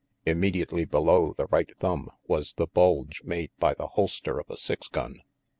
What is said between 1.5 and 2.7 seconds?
right thumb was the